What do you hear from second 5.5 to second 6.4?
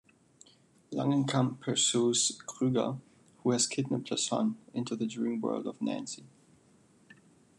as "Nancy".